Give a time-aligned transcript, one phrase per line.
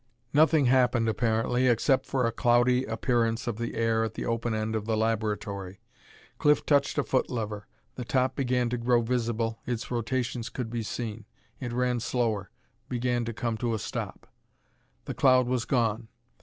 [0.33, 4.75] Nothing happened apparently, except for a cloudy appearance of the air at the open end
[4.75, 5.79] of the laboratory.
[6.39, 7.67] Cliff touched a foot lever.
[7.93, 11.25] The top began to grow visible, its rotations could be seen;
[11.59, 12.49] it ran slower,
[12.89, 14.25] began to come to a stop.
[15.05, 16.07] The cloud was gone.